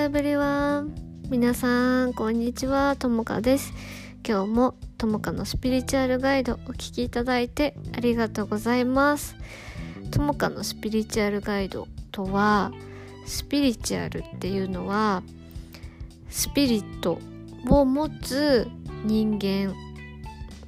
[0.00, 0.94] エブリワン
[1.28, 2.96] 皆さんこんにちは。
[2.96, 3.74] ともかです
[4.26, 6.58] 今日もともかのスピリチュアルガイド。
[6.66, 9.36] お聴きいただいてありがとうございます
[10.10, 12.72] ともかのスピリチュアルガイドとは
[13.26, 15.22] スピリチュアルっていうのは
[16.30, 17.18] スピリット
[17.68, 18.68] を持つ
[19.04, 19.74] 人間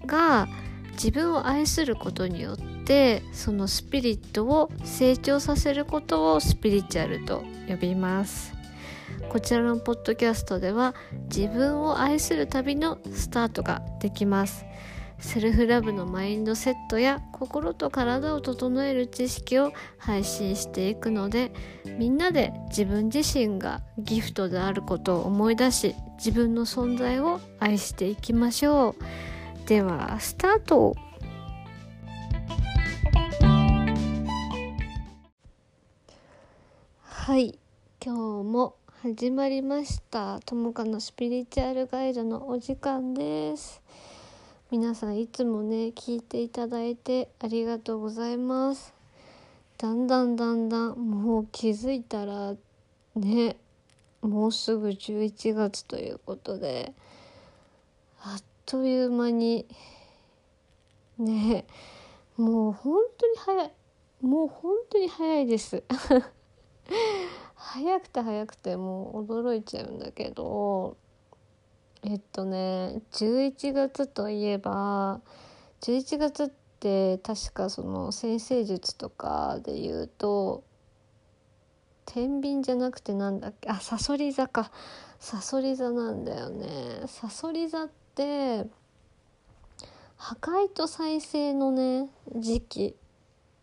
[0.05, 0.47] が
[0.93, 8.62] 自分を愛することによってそのスピリットを成長させることをスピリチュアルと呼びます。
[9.33, 10.95] こちらのポッドキャストでは
[11.35, 14.67] 自分を愛する旅のスタートができます。
[15.21, 21.51] セルフラブのマインドセットや心と体を整える知識を配信していくので
[21.97, 28.91] みんなで自分自身がギフトであることを思い出し自分の存在を愛していきましょ
[29.65, 29.67] う。
[29.67, 30.95] ではスタート。
[37.01, 37.59] はい
[38.05, 40.39] 今日も始まりました。
[40.47, 43.83] ともかのスピリチュアルガイドのお時間です。
[44.71, 48.95] 皆さんいつもね聞いていただいてありがとうございます。
[49.77, 52.55] だんだんだんだんもう気づいたら
[53.17, 53.57] ね
[54.21, 56.93] もうすぐ11月ということで
[58.21, 59.67] あっという間に
[61.19, 61.65] ね
[62.37, 63.73] もう本当に早い。
[64.21, 65.83] もう本当に早いです。
[67.65, 70.97] 早くて早くてもう驚いちゃうんだけど
[72.03, 75.21] えっとね11月といえば
[75.81, 76.49] 11月っ
[76.81, 80.65] て確かその先生術とかで言うと
[82.05, 83.71] 天秤じゃなくてなんだっけ？
[83.71, 84.71] あさそり座か。
[85.21, 87.05] さそり座なんだよね。
[87.07, 88.67] さそり座って
[90.17, 92.97] 破壊と再生のね時期。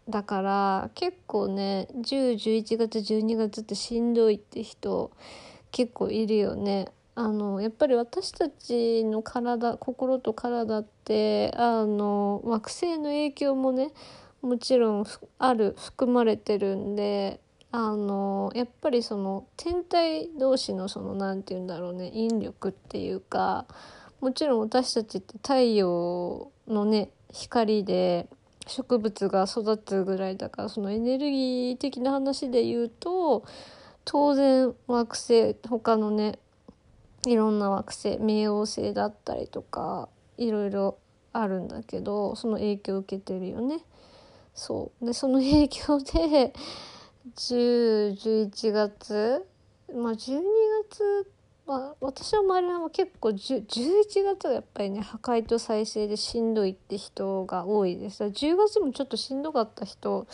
[0.09, 5.11] だから結構ね1011月12月ってしんどいって人
[5.71, 6.87] 結構いるよね。
[7.15, 13.91] あのやっぱり私たちの体心と体ってあの惑星の影響もね
[14.41, 15.05] もちろん
[15.37, 17.41] ある含まれてるんで
[17.71, 23.65] あのやっぱりその天体同士のその何て言うんだろうね引力っていうか
[24.21, 28.27] もちろん私たちって太陽のね光で
[28.69, 33.43] 植物が育つぐらいだからそのエネルギー的な話で言うと
[34.05, 36.39] 当然惑星他のね
[37.25, 40.97] いろんな惑星冥王星だったりとかいろいろ
[41.33, 43.79] あるんだけどその影響を受けてるよね。
[44.55, 46.53] そうでその影響で
[47.35, 49.45] 1011月？
[49.93, 50.41] まあ12
[50.89, 51.31] 月
[51.69, 53.63] まあ、私の周りは結構11
[54.23, 58.23] 月がやっぱりね破壊と再生でしんどいって人が多いです。
[58.23, 60.25] 10月もちょっとしんどかった人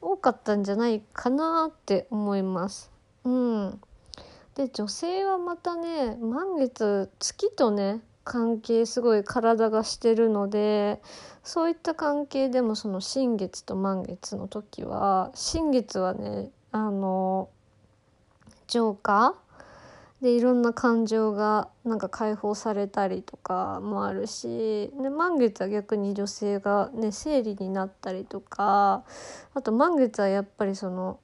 [0.00, 2.90] 多かったんじゃないかなって思います。
[3.22, 3.80] うん。
[4.56, 11.00] で女性はまたね満月月とね関係すごい体がしてるので
[11.44, 17.50] そういった関係でもその新月と満月の時は新月はねあの
[18.66, 19.36] 浄化
[20.22, 29.04] でいろんな感情がなんか解放されたりとかもあるしで満月は逆に女性がね生理になったりとか
[29.54, 31.20] あと満月はやっぱりその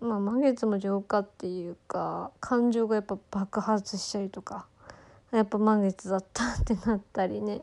[0.00, 4.66] まあ満月も浄化っていうか感情がやっぱ爆発したりとか
[5.32, 7.62] やっぱ満月だったってなったりね。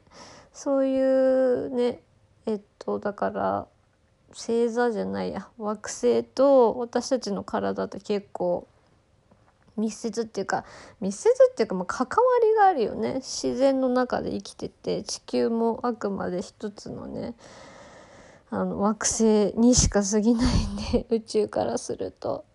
[0.52, 2.00] そういうね
[2.46, 3.68] えっとだから
[4.30, 8.68] 星座じゃないや惑星と私たちの体って結構
[9.78, 10.66] 密接っていうか
[11.02, 17.34] 密接っていうかまあ関わりがあるよね自然の中で生きてて地球もあくまで一つのね
[18.50, 19.24] あの惑星
[19.58, 22.46] にしか過ぎないんで 宇宙からすると。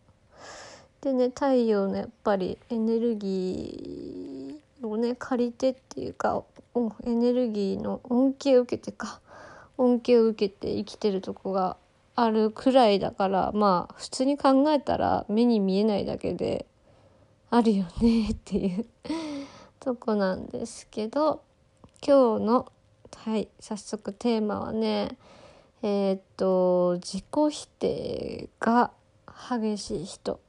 [1.01, 6.43] でね太陽のやっぱりエネルギーをね借りてっていうか
[7.05, 9.21] エネルギーの恩恵を受けてか
[9.77, 11.77] 恩恵を受けて生きてるとこが
[12.17, 16.67] あるくらいだからまあ普通に考えたら目に見えないだけで
[17.51, 18.87] あるよねっていう
[19.81, 21.43] とこなんですけど
[22.07, 22.73] 今日の
[23.17, 25.17] はい早速テーマはね
[25.83, 28.91] えー、っと自己否定が
[29.51, 30.41] 激しい人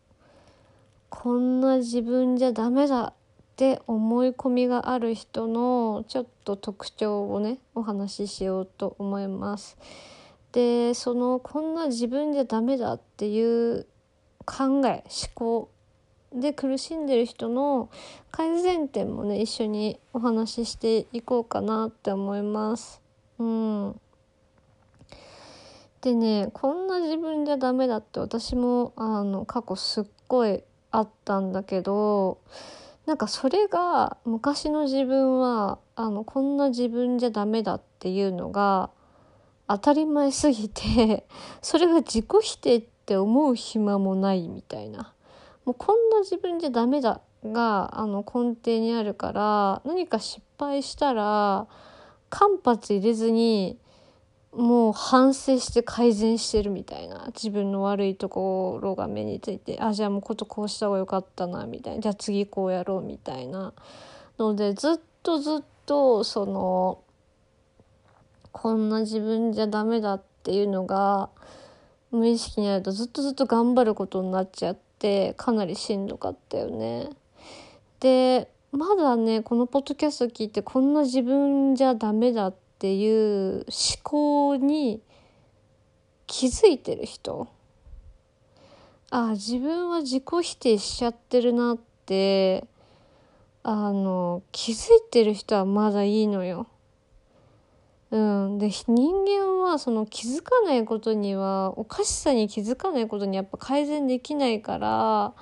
[1.09, 3.13] こんな自分じゃダメだっ
[3.55, 9.77] て思い込みがある人のちょっと特徴をねお話ししようと思います。
[10.51, 13.85] でそのこんな自分じゃダメだっていう
[14.45, 15.69] 考え思考
[16.33, 17.89] で苦しんでる人の
[18.31, 23.01] 改善点もね一緒にお話ししていこうかなって思います。
[23.39, 23.99] うん、
[26.01, 32.39] でねこんな自分じゃダメだって私もあの過去すっごいあったんだけど
[33.05, 38.91] なんかそれが昔の自分はあのこんな自分じゃダメだっていうのが
[39.67, 41.25] 当たり前すぎて
[41.61, 45.13] それが自己否定って思う暇もないみたいな
[45.69, 51.67] もうこんな自分じゃダメだがあの根底にあるから何か失敗したら
[52.31, 53.77] 間髪入れずに
[54.51, 63.73] もう反省して改善してるみたいな自分の悪いところが目についてあじゃあもうことこうした方がよかったなみたいなじゃあ次こうやろうみたいな。
[64.39, 67.03] のでずっとずっとその
[68.51, 71.29] こんな自分じゃダメだっていうのが
[72.09, 77.09] 無意識にあるとずっとずっと頑張ることになっちゃってってかなりしんどかったよね。
[78.01, 83.65] でまだねこのポッドキャスト聞いてこんな自分じゃダメだっていう思
[84.03, 85.01] 考に
[86.27, 87.47] 気づいてる人
[89.09, 92.65] あ自分は自己否定しちゃってるなって
[93.63, 96.67] あの気づいてる人はまだいいのよ。
[98.11, 105.33] うん、で人間はその気づかないことにはおかしさに気づかないことにやっぱ改善できないから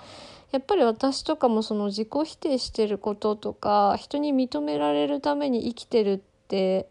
[0.51, 6.89] やっぱり私とかもその自己否定してることとか人に認められるために生きてるって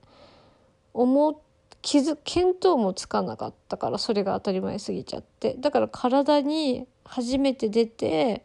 [0.94, 1.36] 思う
[1.82, 5.54] 気づ見当もつかなかったからそれが当たり前すぎちゃって。
[5.58, 8.44] だから体に初めて出て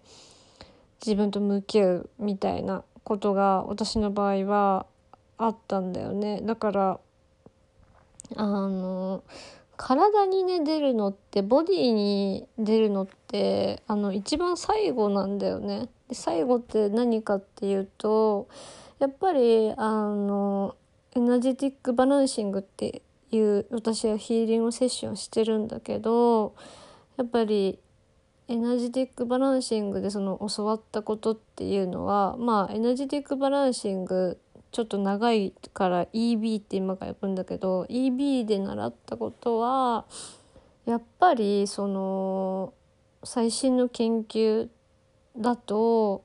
[1.03, 4.85] 自分と向き合うみたいなことが私の場合は
[5.37, 6.41] あったんだよね。
[6.43, 6.99] だから
[8.35, 9.23] あの
[9.77, 15.89] 体にね出るのってボディに出るのってあの一番最後なんだよね。
[16.07, 18.47] で最後って何かっていうと
[18.99, 20.75] やっぱりあの
[21.15, 23.01] エナジティックバランシングって
[23.31, 26.53] いう私はヒーリングセッションしてるんだけど
[27.17, 27.79] やっぱり
[28.47, 34.37] エナジティックバランシングでその教わったことっていうのはまあエナジティックバランシング
[34.71, 40.05] ちょっと長いから EB って今から呼ぶんだけど EB で習ったことは
[40.85, 42.73] やっぱりその
[43.23, 44.69] 最新の研究
[45.37, 46.23] だと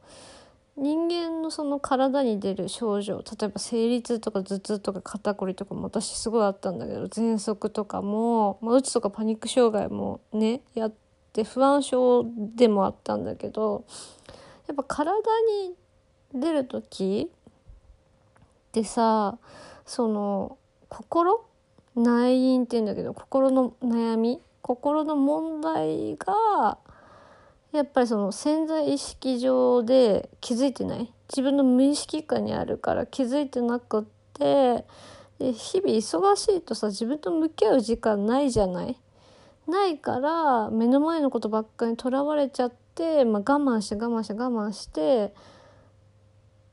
[0.76, 10.94] 人間のその体に出る症状例えば生理痛とか頭痛とか肩こりとかも私すごいあったんだけど喘息とかも、まあ、うつとかパニック障害もねやっ
[11.32, 13.84] て不安症でもあったんだけど
[14.66, 15.30] やっぱ体
[15.62, 15.74] に
[16.34, 17.30] 出る時
[18.80, 19.38] ってさ
[19.86, 20.58] その
[20.90, 21.42] 心？
[21.94, 24.42] 内因って言うんだけど心の悩み？
[24.60, 26.76] 心の問題が
[27.72, 31.10] やっぱりその潜在意識上で気づいてない？
[31.30, 34.84] 自分の無意識下にあるから気づいてなくって
[35.38, 39.00] で日々忙しいとさ自分と向き合う時間ないじゃない？
[39.66, 45.32] ないから目の前のことばっかりにとらわれちゃって、まあ、我慢して我慢して我慢して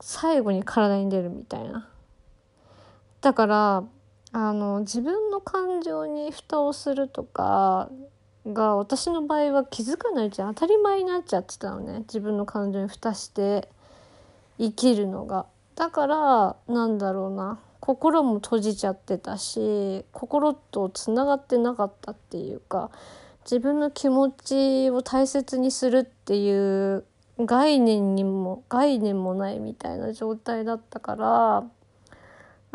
[0.00, 1.88] 最後に体に出るみたいな。
[3.24, 3.84] だから
[4.32, 7.88] あの自分の感情に蓋をするとか
[8.46, 12.00] が私の場合は気づかないうちに当たり前になっちゃってたのね。
[12.00, 13.66] 自分の感情に蓋して
[14.58, 15.46] 生きるのが。
[15.74, 17.58] だからなんだろうな。
[17.80, 22.90] 心も閉じちゃってたし心とつながってなかったっていうか
[23.44, 27.04] 自分の気持ちを大切にするっていう
[27.38, 31.64] 概念にも概念もないみたいな状態だったから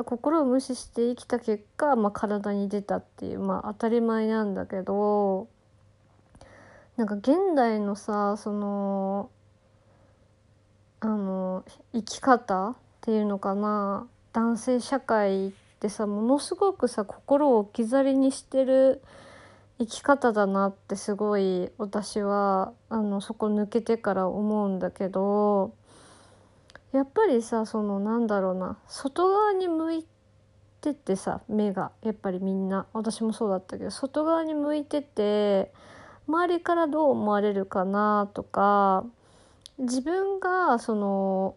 [0.03, 5.47] 心を無視して生きた結果、まあ、体に出たっていう、まあ、当たり前なんだけど
[6.97, 9.29] なんか現代のさその
[11.01, 11.63] あの
[11.93, 19.01] 生き方っていうのかな男性社会ってさものすごくさ心を置き去りにしてる
[19.79, 25.73] 生き方だなってすごい私はあのそこ抜けてから思うんだけど
[26.91, 30.05] やっぱりさそのなんだろうな外側に向い
[30.81, 35.71] てってさ目がやっぱりみんな私もそうだったけど外側に向いてて
[36.27, 39.05] 周りからどう思われるかなとか
[39.77, 41.55] 自分がその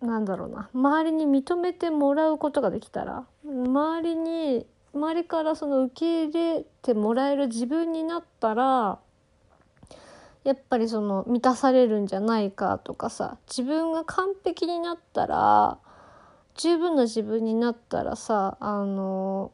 [0.00, 8.98] なんだろうな周りに認めてもらうことができたら周りに周りからその受け入れてもらえる自分になったら
[10.44, 15.78] やっぱりその満たされるんじゃないかとかさ自分が完璧になったら
[16.54, 19.50] 十分な自分になったらさあの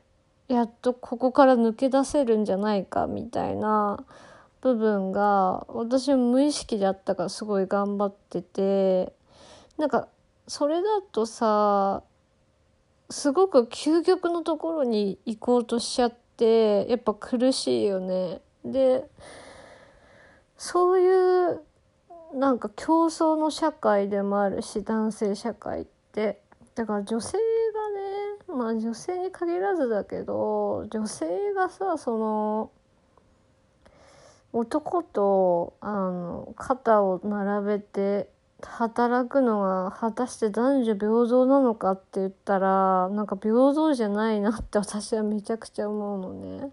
[0.48, 4.04] やっとここから抜け出せるんじゃないかみたいな
[4.60, 9.12] 部分が私は無意識であったからすごい頑張ってて
[9.78, 10.08] なんか
[10.48, 12.02] それだとさ
[13.08, 18.40] すごく究極のところに行こうとしちゃってやっぱ苦しいよね。
[18.64, 19.08] で
[20.62, 21.62] そういう
[22.34, 26.38] なんか競争の社会でもあるし男性社会って
[26.74, 27.38] だから女性
[28.46, 32.70] がねまあ女性に限らずだけど女性がさその
[34.52, 38.28] 男とあの肩を並べて
[38.62, 46.70] 働くのが果たして男女平等なのかって言ったらなんか平等じゃないなって私はめちゃくちゃ思うのね。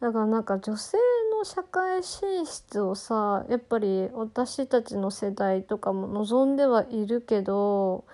[0.00, 0.96] だからなんか女性
[1.44, 8.04] 社会進出をさやっぱり私たちの世代とかも望んではいるけど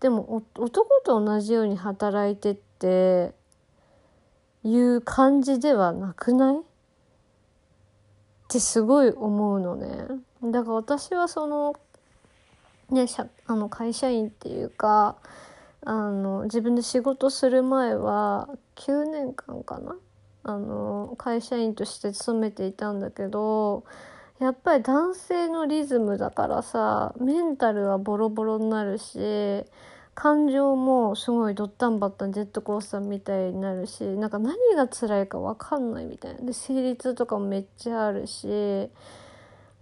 [0.00, 3.32] でも男と同じように働いてって
[4.62, 6.56] いう感じではなくない？
[6.56, 6.60] っ
[8.48, 10.06] てすごい思うのね。
[10.42, 11.74] だから私はその
[12.90, 13.06] ね、
[13.46, 15.16] あの会社員っていうか
[15.82, 19.96] あの自分で仕事する前は9年間かな？
[20.44, 23.84] あの会社員として勤めていたんだけど
[24.38, 29.64] やっぱり男性のリズムだからさメンタルはボロボロになるし
[30.14, 36.40] 感情もすごいドッタンバッタンジェットコースターみたいになるしなんか何が辛いか分かんないみたいな。
[36.40, 38.90] で生理痛とかもめっちゃあるし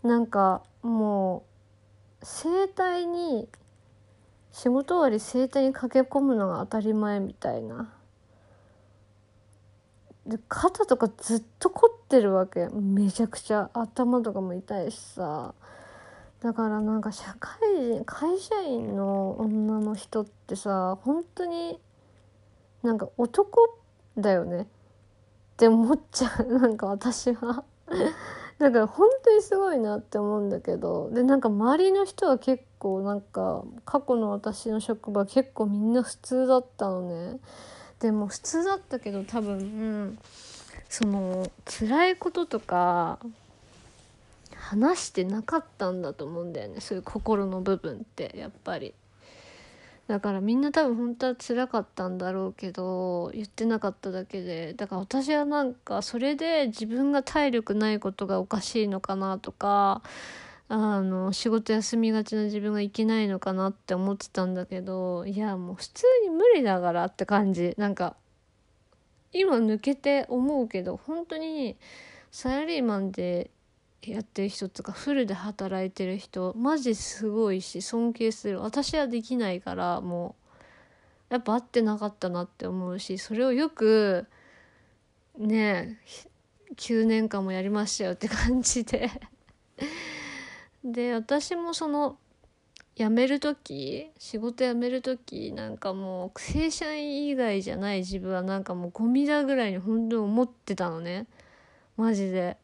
[0.02, 1.45] なんかも
[2.23, 3.49] う整体に
[4.52, 7.92] 仕事終わり整体に駆け込むのが当たり前みたいな。
[10.26, 12.69] で肩とかずっと凝ってるわけ。
[12.69, 13.71] めちゃくちゃ。
[13.75, 15.55] 頭とかも痛いしさ。
[16.41, 21.79] だからなんか社会人会社員の女の人ってさ本当に
[22.83, 23.79] なんか男
[24.19, 24.62] だよね。
[24.62, 24.67] っ
[25.57, 26.47] て思っちゃう。
[26.59, 27.64] なんか私は。
[28.59, 31.11] だから本当にすごいなって思うんだけど。
[31.11, 37.41] でなんか周りの人は結構なんか過去の私の職場結構みんな普通だったのね。
[38.02, 40.18] でも普通だったけど多分、うん、
[40.88, 43.21] その辛いこととか
[44.56, 46.80] 話してなかったんだと思うんだよね。
[46.80, 48.92] そういう心の部分ってやっぱり。
[50.09, 54.75] だからみんな多分本当は辛かったんだろうけど言ってなかっただけで。
[54.75, 60.02] だから私はなんかそれで自分が体力ないことがおかしいのかなとか
[60.75, 67.75] あの仕事休みがちな自分がいけないのかなって思ってたんだけどいやもう普通に無理だからって感じ。
[67.76, 68.17] なんか
[69.35, 71.76] 今抜けて思うけど本当に
[72.31, 73.50] サラリーマンで
[74.00, 78.62] やってる人とかフルで働いてる人マジすごいし尊敬する。
[78.62, 80.37] 私はできないからも
[81.31, 84.26] うやっぱ合ってなかったなって思うしそれをよく
[85.37, 86.00] ね
[86.76, 89.11] 9年間もやりましたよって感じで。
[90.84, 92.18] で私もその
[92.94, 101.26] 辞める時仕事辞める時なんかもう正社員以外じゃない自分はなんかもうゴミだぐらいに本当に思ってたのね。
[101.96, 102.56] マジで。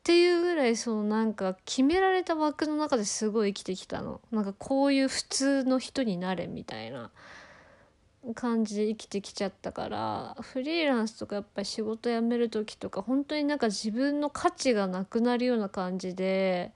[0.00, 4.20] っていうぐらいそのなんか決められた枠の中ですごい生きてきたの。
[4.32, 7.10] なんかこういう普通の人になれみたいな。
[8.36, 16.72] 感じで生きてきちゃったからフリーランスとかやっぱり仕事辞める時とか本当になんか自分の価値がなくなるような感じで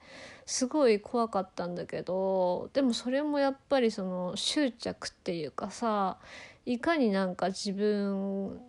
[0.47, 6.17] すごい怖かったんだけどでもそれもやっぱりその執着っていうかさ
[6.65, 8.59] いかになんか自分っ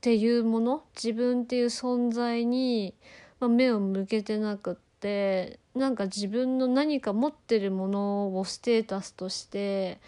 [0.00, 2.94] ていうもの自分っていう存在に
[3.40, 9.98] ま、目を向けてなくってなんか自分の何か持ってるものをステータスとして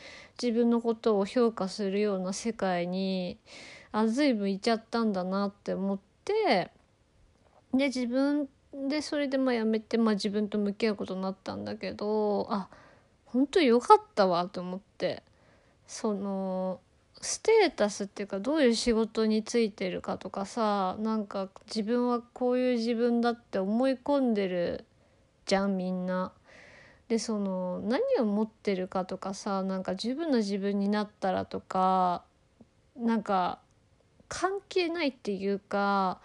[0.41, 3.39] 自分のことを評価するような世界に
[3.91, 6.71] あ随分いちゃったんだなって思って
[7.73, 12.69] で自分でそれでまあやめて、まあ、自分と向き合うことになったんだけどあ
[13.27, 15.23] 本当よかったわと思って
[15.87, 16.81] その
[17.21, 24.85] ステータスっていうかどういう仕事についてるかとかさなんか自分はこういう自分だって思い込んでる
[25.47, 26.33] じゃんみんな。
[27.09, 32.23] でその何を持ってるかとかさなんか十分な自分になったらとか
[32.97, 33.59] なんか
[34.29, 36.21] 関係ないっていうか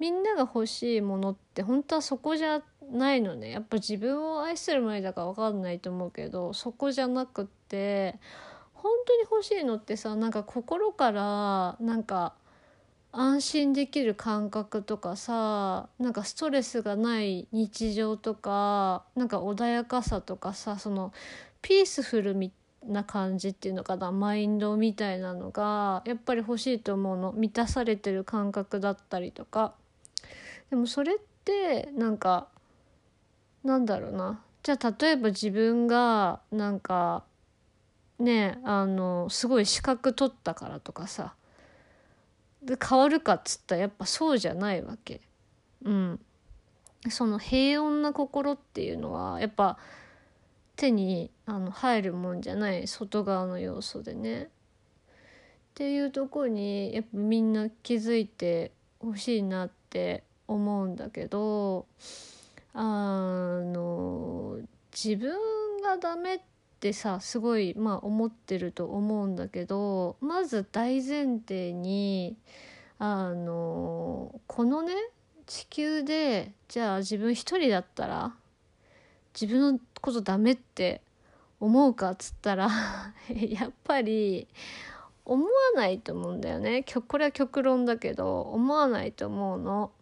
[0.00, 3.50] みんなが欲しいものって本当はそこじゃないのね。
[3.50, 8.18] やっぱ自分を愛する前だから分かんないと思うけどそこじゃなくって
[8.74, 12.32] 本当に欲しいのってさなんか心からなんか
[13.12, 21.12] 安心できる感覚とかさなんかストレスがない日常とかなんか穏やかさとかさその
[21.60, 22.52] ピースフルみ
[22.86, 27.32] な感じっていうのかなマインドみたいなのがやっぱり欲しいと思うの。
[27.32, 29.74] 満たされてる感覚だったりとか。
[30.70, 32.48] でもそれってなんか
[33.64, 37.24] なんだろうなじゃあ例えば自分がなんか
[38.18, 41.34] ねあのすごい資格取ったからとかさ
[42.62, 45.22] で変わるかっつったらやっぱそうじゃないわけ。
[45.82, 46.20] うん、
[47.08, 49.78] その平穏な心っていうのはやっぱ
[50.76, 54.44] 手にあの入るもんじゃない外側の要素でね。
[54.44, 54.48] っ
[55.74, 60.24] ていうとこにやっぱみんな気づいてほしいなって
[60.54, 61.86] 思うんだけど
[62.74, 64.58] あの
[64.92, 65.32] 自分
[65.82, 66.40] がダメっ
[66.80, 72.36] てさすごいまあ思ってると思うんだけどまず大前提に
[72.98, 74.92] あのこのね
[75.46, 78.34] 地球でじゃあ自分一人だったら
[79.38, 81.00] 自分のことダメって
[81.60, 82.68] 思うかっつったら
[83.28, 84.48] やっぱり
[85.24, 89.92] 思わないと思うんだよねこれは極論だけど思わないと思うの。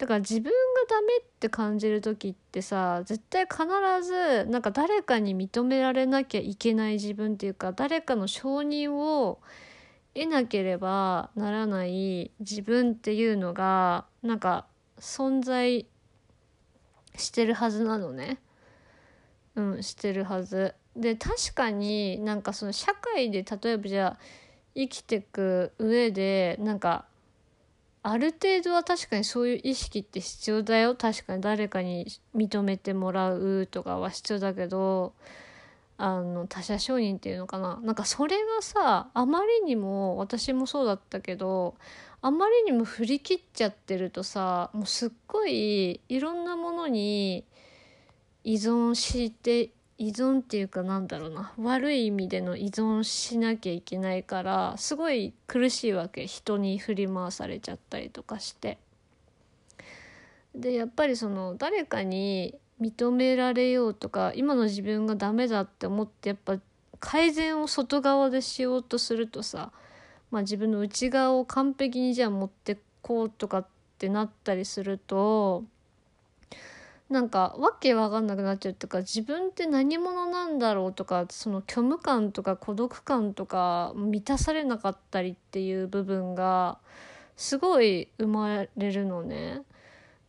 [0.00, 0.50] だから自分が
[0.88, 3.66] ダメって感じる時ってさ絶対必
[4.02, 9.40] ずなんか誰かに認められなきゃいけない自分っていうか誰かの承認を
[10.14, 14.64] 得なければならない自分っていうのがなんか
[14.98, 15.84] 存在
[17.16, 18.38] してるはずなのね。
[19.54, 20.74] うん、してるはず。
[20.96, 24.18] で確かになんかその社会で例えばじゃあ
[24.74, 27.04] 生きてく上でなんか
[28.02, 30.94] ある程度は確かにそういう意識って必要だよ。
[30.94, 35.12] 確かに誰かに認めてもらうとかは必要だけど
[35.98, 37.78] あの他者承認っていうのかな。
[37.82, 41.74] なんかそれがさあまりにも私もそうだったけど
[42.22, 47.44] あまりにも振り切っちゃってるとさもうすっごいいろんなものに
[48.44, 51.52] 依存して依存っていうかなんだろうな。
[51.58, 56.26] 悪い意味での依存しなきゃいけないからすごい苦しいわけ。
[56.26, 58.78] 人に振り回されちゃったりとかして。
[60.54, 66.56] でやっぱりその誰かに認められようとか今の自分がダメだって思ってやっぱ
[66.98, 69.70] 改善を外側でしようとするとさ、
[70.30, 73.66] まあ、自分の内側を完璧にじゃあ持ってこうとかっ
[73.98, 75.64] てなったりすると
[77.10, 86.78] なんかわけわかんなくなっちゃうっていうか自分って何者なんだろうとかその虚無感とか孤独感とか満たされなかったりっていう部分が
[87.36, 89.62] すごい生まれるのね。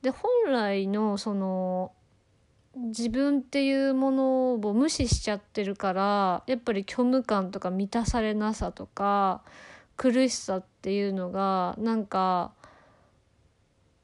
[0.01, 1.91] で本来のその
[2.75, 9.43] 自分っていうものを無視しちゃってるからやっぱり虚無感とか満たされなさとか
[9.97, 12.53] 苦しさっていうのがなんか、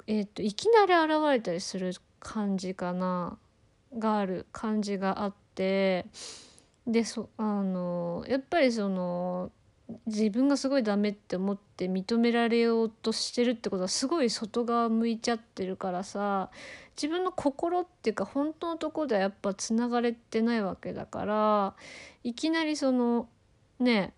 [0.05, 1.93] えー、といきなり現れたりする
[2.27, 3.37] 感じかな。
[3.97, 6.05] がある感じがあって。
[6.85, 9.51] でそあのやっぱりその
[10.05, 16.49] 自分がすごいダメって思って認められようとしてるってことはすごい外側向いちゃってるからさ。
[16.95, 21.75] 自分の心っていうか本当のとこではやっぱつながれてないわけだから。
[22.23, 23.27] いきなりその
[23.79, 24.13] ね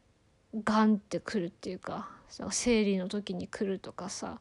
[0.64, 2.10] ガンってくるっていうか
[2.52, 4.40] 生理の時に来るとかさ。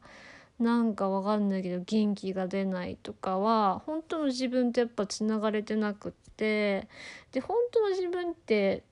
[0.59, 6.87] なんかわかんないけど元気が出ないとかは本当の自分とやっぱつながれてなくって
[7.31, 8.83] で本当の自分って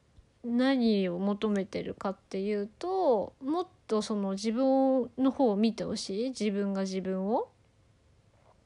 [0.46, 7.50] 何を求めてるかっていうともっとその自分の方を見てほしい自分が自分を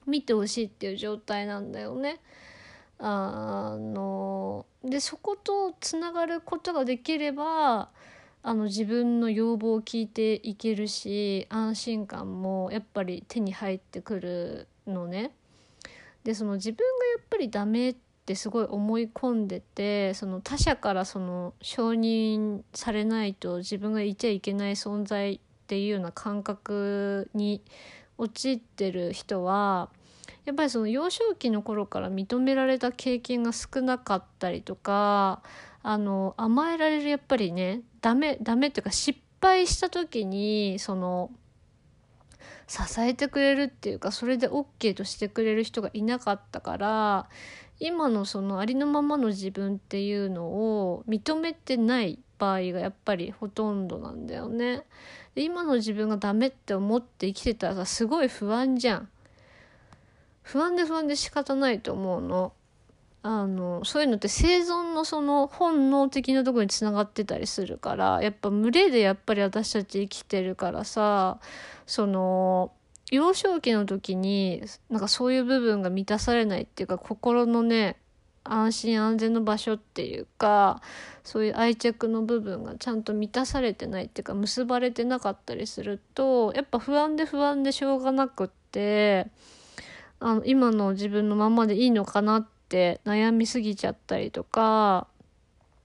[0.06, 2.20] 見てほしいっていう状態なんだよね。
[3.04, 7.90] あのでそことつながることができれば
[8.44, 15.32] あの自分の要望を聞いていけるし安心感もやっぱり手に入ってくるのね。
[16.24, 27.62] でその自分がやっぱりダメってすごい思い込んでてその他者からその承認されないと自分がいちゃいけない存在っていうような感覚に
[28.18, 29.90] 陥ってる人は
[30.46, 35.42] やっぱりその幼少期の頃から認められた経験が少なかったりとか
[35.84, 41.32] あの甘えられるやっぱりねダメダメっていうか失敗した時にその
[42.68, 47.30] 支えてくれるっていうかそれで OK としてくれる人がいなかったから
[47.80, 54.84] 今のそのありのままの自分っていうのを認めてない場合がやっぱりほとんどなんだよね。
[55.36, 59.10] で今の自分がダメって思って生きてたらさすごい不安じゃん。
[60.42, 62.54] 不安で不安で仕方ないと思うの。
[63.24, 71.40] あのそういうのって生存のその本能的なとこにつながってたりするからやっぱ群れでやっぱり私たち生きてるからさ
[71.86, 72.72] その
[73.12, 77.98] 幼少期の時になんかそういう部分が満たされないっていうか心のね
[78.44, 80.82] 安心安全の場所っていうか
[81.24, 89.28] そういう愛着の部分がちゃんと満たされてないっていうか結ばれてなかったりするとやっぱ不安で不安でしょうがなくって
[90.20, 95.08] あの今の自分のままでいいのかなってって悩みすぎちゃったりとか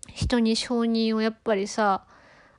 [0.09, 2.05] 人に承認をやっぱりさ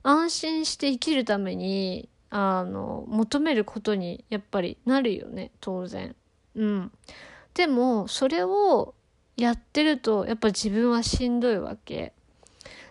[0.04, 6.16] 安心して生きるためにあの求めることにやっぱりなるよね当然。
[6.56, 6.92] うん。
[7.54, 8.94] でも、それを
[9.36, 12.14] やってると、やっぱ自分はしんどいわけ。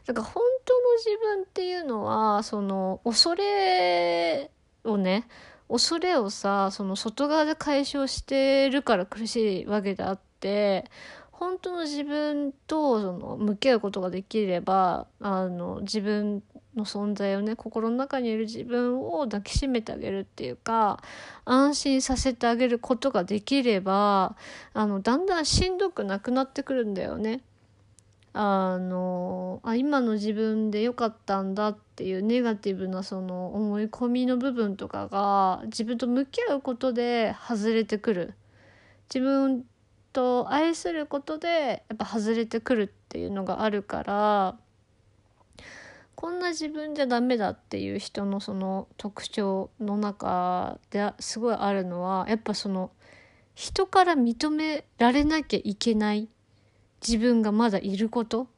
[0.07, 4.51] だから本当の自分っていうのは、その、恐れ
[4.85, 5.29] をね、
[5.69, 10.91] 恐れをさ、その外側で解消してるから苦しいわけであって、
[11.39, 16.43] 本当の自分とその向き合うことができればあの自分
[16.75, 21.03] の存在をね心の中にいる自分を抱きしめてあげるっていうか
[21.45, 24.35] 安心させてあげることができれば
[24.73, 27.43] あのだんだんしんどくなくなってくるんだよね。
[28.33, 38.35] あのあ今の自分で良かったんだっていうネガティブなその思い込みの部分とかが自分と向き合うことで外れてくる
[39.09, 39.65] 自分
[40.17, 44.57] と愛することでやっぱ外れてくるっていうのがあるから
[46.15, 52.91] こんな自分じゃダメだっていう人のその特徴の中ですごいあるのはやっぱその
[53.55, 56.29] 人から認められなきゃいけない
[57.07, 58.49] 自分がまだいること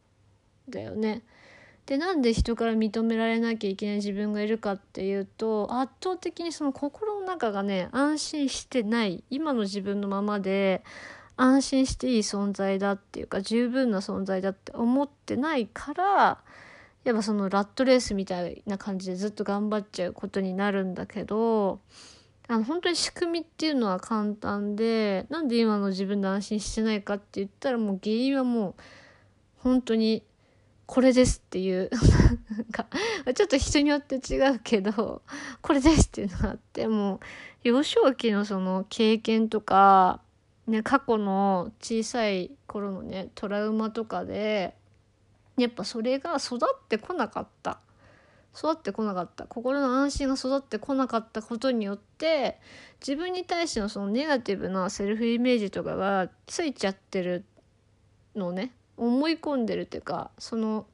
[0.68, 1.24] だよね。
[1.86, 10.84] でなんで人から認められなきゃいけない自分がいるかっていうと圧倒的にその心の中がね安心してない今の自分のままで
[11.38, 16.38] 安心していい存在だっていうか十分な存在だって思ってないから
[17.04, 21.80] やっぱそのラットレースみたいな感じでずっと頑張っちゃうことになるんだけど
[22.48, 28.74] あの本当に仕組みっていうのは簡単でなんで今の自分で安心してないかって言ったらもう原因はもう
[29.58, 30.24] 本当に
[30.86, 31.90] これですっていう
[32.50, 32.86] なんか
[33.34, 35.22] ちょっと人によって違うけど
[35.60, 37.20] これですっていうのがあってもう
[37.62, 40.20] 幼少期のその経験とか
[40.68, 44.74] ね、過去の小さい頃のねトラウマとかで
[45.56, 47.80] やっぱそれが育ってこなかった。
[48.56, 49.44] 育ってこなかった。
[49.44, 52.60] 心の安心が育ってこなかったことによって
[53.00, 57.44] 自分に対してのそのネガティブなセルフイメージとかがついちゃってる
[58.36, 58.72] のね。
[58.98, 60.86] 思い込んでるっていうかその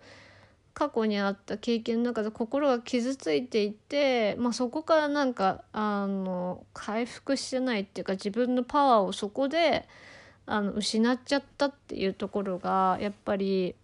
[0.74, 9.88] 過去にあった経験の中で心が傷ついていて、まあ、そこからなんかあの回復してないっていうか自分のパワーをそこで
[10.46, 13.76] あの失っちゃったっていうところがやっぱり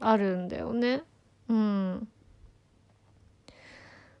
[0.00, 1.04] あるんだよね。
[1.48, 2.08] うん、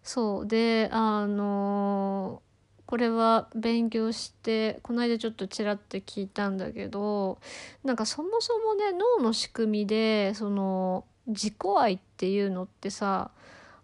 [0.04, 2.40] そうであの
[2.86, 7.38] これは勉強してこの間ちょっとちらっと聞いたんだけど
[7.82, 13.30] なんかそもそもね脳の仕組みでその自己愛っていうのってさ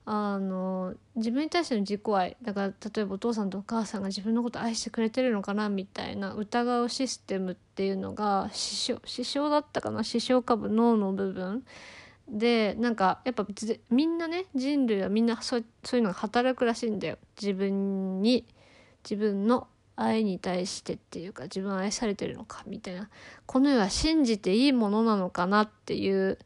[0.05, 11.65] あの自分に対しての自己愛だから例えばお父さんとお母さんが自分のこと愛してくれてるのかなみたいな疑うシステムっていうのが視床だったかな視床下部脳の部分。
[12.29, 13.47] でなんかやっぱ
[13.91, 17.19] みんなね人類はみんなそうそういうのが働くらしいんだよ。
[17.41, 18.45] 自分に
[19.05, 23.09] 自分の愛に対してっていうか自分は愛されてるのかみたいな。
[23.47, 26.39] この世は信じていいものなのかなっていう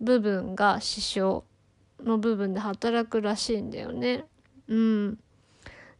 [0.00, 1.44] 部分が師匠
[2.02, 4.24] の部分で働くらしいんだよね。
[4.68, 5.18] うん。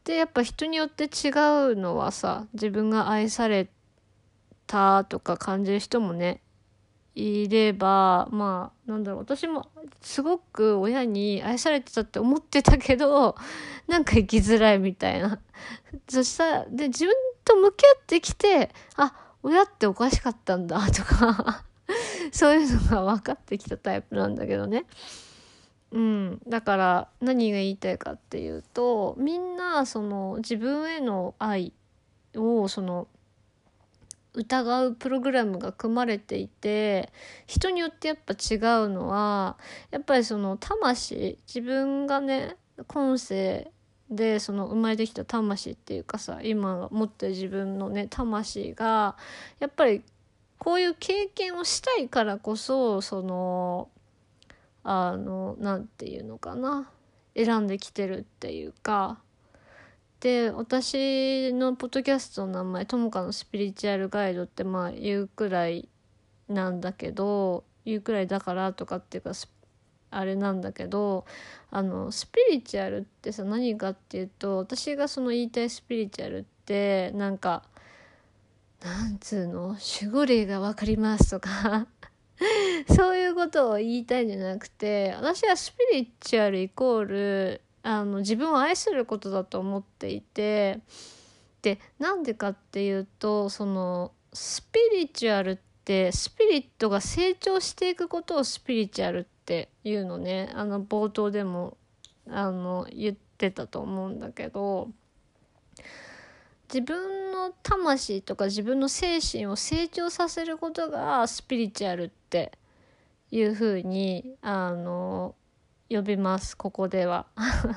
[0.04, 3.68] でやっぱ人によって違うのはさ自分が愛され
[4.66, 6.42] たとか感じる人もね
[7.14, 9.68] いればまあなんだろう私も
[10.02, 13.37] すごく親に愛されてたって思ってたけど
[13.88, 15.38] なんか生きづらいみたいな。
[16.09, 21.64] そしたらで自分と向き合ってきてあ親っておかしかったんだとか
[22.32, 24.84] そういうのが分かってきたタイプなんだけどね。
[25.92, 31.72] うん、だから何が言いたいかっていうとみんなその自分への愛
[32.34, 33.06] をその
[34.32, 37.12] 疑うプログラムが組まれていて
[37.46, 39.56] 人によってやっぱ違うのは
[39.92, 42.56] やっぱりその魂自分がね
[42.88, 43.70] 今世
[44.10, 49.16] でその生まれてきた魂っていうかさ今持ってる自分のね魂が
[49.60, 50.02] やっぱり
[50.64, 53.90] こういう経験をしたいからこそその
[54.83, 56.90] あのなんていうのかな。
[57.37, 59.18] 選んできてるっていうか。
[60.20, 65.87] で私のポッドキャストの名前「ともかのスピリチュアルガイド」ってまあ言うくらい
[66.48, 69.33] なんだけど言うくらいだからとかっていうか
[70.11, 71.27] あれなんだけど
[71.70, 77.62] あのスピリチュアルってさ何かっていうと私がその言いたいスピリチュアルってなんか
[78.82, 81.87] なんつうの守護霊が分かりますとか。
[82.94, 90.80] そういうことを言いたいんじゃなくて私はスピリチュアルイコールあの自分を愛することだと思っていて。
[91.64, 100.50] でなんでかっていうとそのスピリチュアルってスピリットが成長していくことをスピリチュアルっていうのね。
[100.54, 101.78] あの冒頭でも
[102.28, 104.90] あの言ってたと思うんだけど。
[106.74, 112.50] 自分の魂とか自分の精神を成長させることがスピリチュアルって
[113.30, 115.37] いうふうにあの
[115.88, 116.56] 呼びます。
[116.56, 117.26] ここでは。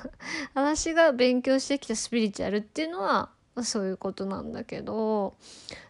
[0.56, 3.30] 私が勉強してきたスピリチュアルっていうのは
[3.64, 5.36] そういうことなんだけど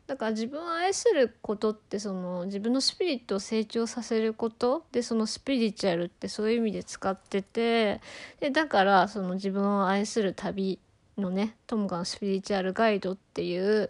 [0.05, 8.01] だから自分を愛することってその自分のスピリットを成長させることでそのスピリチュアルってそういう意味で使ってて
[8.39, 10.79] でだからその自分を愛する旅
[11.17, 13.89] のね「トモカのスピリチュアルガイド」っていう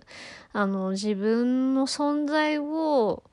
[0.54, 3.24] あの自分の存在を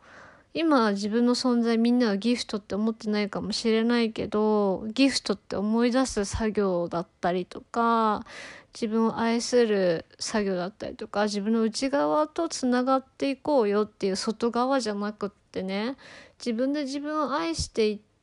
[0.52, 8.24] 今自分の存在みんなはギフトって思ってないかもしれないけどギフトって思い出す作業だったりとか
[8.72, 15.96] 自分を愛する作業だったりとか自分の内側とつながっていこうよっていう外側じゃなくってね
[16.38, 18.13] 自分で自分を愛していって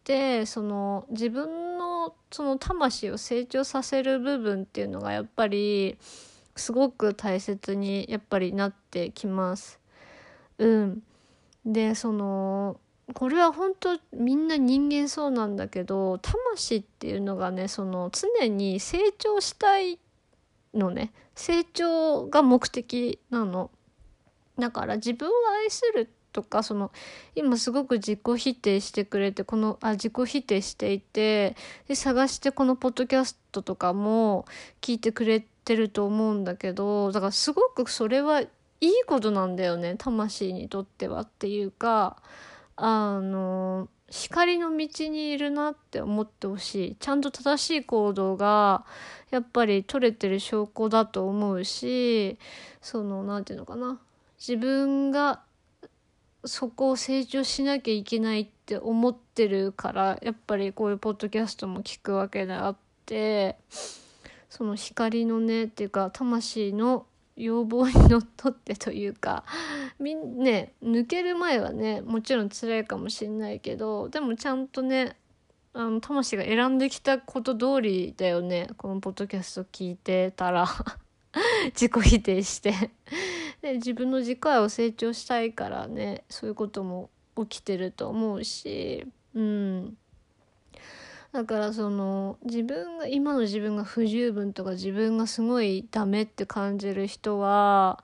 [0.46, 5.98] その自分のその魂を成長させる部分っていうのがやっぱり
[6.56, 9.80] すごく大切にやっぱりなってきます。
[10.58, 11.04] うん、
[11.66, 12.80] でその
[13.14, 20.00] これは本当みんな人間そうなんだけど魂っていうのがねその常に成長したい
[20.74, 21.12] のね。
[21.36, 23.72] 成長が目的なの。
[24.58, 25.32] だから自分を
[25.64, 26.92] 愛するとかその
[27.36, 31.56] 今すごく自己否定してくれてこのあ自己否定していて
[31.88, 34.46] で探してこのポッドキャストとかも
[34.82, 38.48] 聞いてくれてると思うんだけどだからすごくそれはい
[38.82, 42.18] いことなんだよね魂にとってはっていうか
[42.76, 46.96] あの光の道にいるなって思ってほしい。
[47.00, 48.84] ちゃんと正しい行動が
[49.30, 52.38] やっぱり取れてる証拠だと思うし
[52.82, 54.00] その何て言うのかな。
[54.38, 55.42] 自分が
[56.46, 62.76] そこを成長しなきゃいけないって思ってるからやっぱりこういうポッドキャストも聞くわけであっ
[63.06, 63.58] て
[64.50, 67.06] その光のねっていうか魂の
[67.38, 69.44] 要望にのっとってというか
[70.00, 75.16] みんね抜ける前はねもちろん辛いかもしんないけどでもちゃんとね
[75.74, 80.68] あの魂が選んできたこと通りだよねこのポッドキャスト聞いてたら。
[81.74, 82.74] 自己否定して。
[83.62, 89.98] で自分の自己愛を成長したいからねそういうことも起きてると思うしうん。
[91.32, 98.04] だからその自分が今の自分が不十分とか自分がすごいダメって感じる人は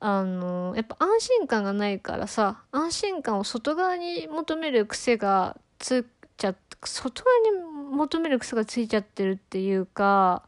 [0.00, 6.04] あのやっぱ安心感がないからさ安心感を外側に求める癖がつっ
[6.36, 10.42] ちゃって外側に求める癖がついちゃってるっていうか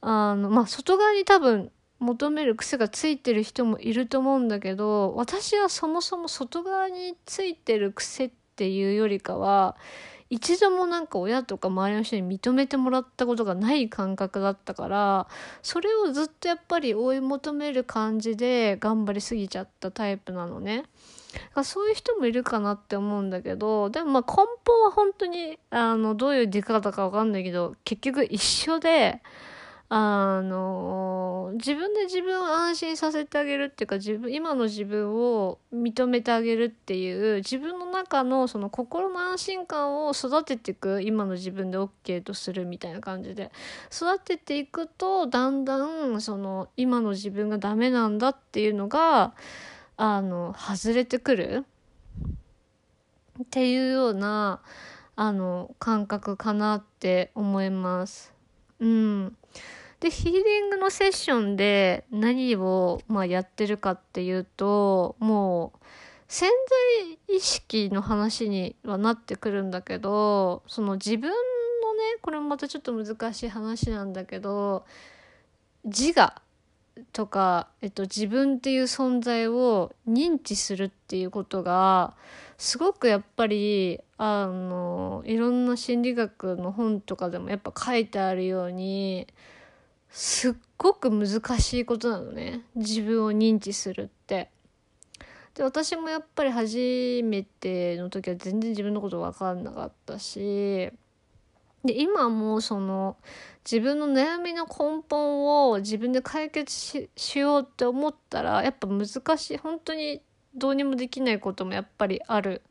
[0.00, 9.76] あのまあ外側に多分求める癖がついてる人もいると思うんだけど私はそもそも外側についてる癖っていうよりかは
[10.28, 15.28] 一度もなんか親とか周りの人に認めてもらったことがない感覚だったから
[15.62, 20.84] それをずっとやっぱり追い求める感じで頑張りすぎちゃったタイプなのね。
[21.64, 29.20] そういう人もいるかなって思うんだけどでもまあ根本は本当にあのどういう出方か分かんないけど結局一緒で
[29.88, 43.52] あの自分で自分を安心させてあげるっていうか自分今の自分を認めてあげるっていう自分の中のその心の安心感を育てていく今の自分で OK とするみたいな感じで
[43.92, 49.34] 育てていくとだんだんその今の自分がダメなんだっていうのが
[49.96, 51.64] あの外れてくる
[53.40, 54.60] っていうような
[55.14, 58.34] あの感覚かなって思います。
[58.80, 59.36] うん。
[60.00, 65.78] で、ヒーリングのセッションで何を、まあ、やってるかっていうと、もう、
[66.28, 66.50] 潜
[67.28, 71.38] 在意識の話にはなってくるんだけど、その自分のね、
[72.20, 74.84] これもまたちょっと難しい話なんだけど、
[75.84, 76.42] 自我
[77.12, 82.14] とか、えっと、自分っていう存在を認知するっていうことが
[82.58, 89.26] すごくやっぱりあのいろんな心理学の本とかでもやっぱ書いてあるように
[90.10, 94.50] すっごく難しいことなのね自分を認知するって。
[95.54, 96.76] で私もやっぱり初
[97.24, 100.90] めての時は全然自分のこと分かんなかったし
[101.82, 103.16] で今もその
[103.64, 109.06] 自分の悩みの根本を自分で解決しようって思ったらやっぱ難
[109.38, 110.20] しい本当に
[110.56, 112.62] どうにもできないこともやっぱりある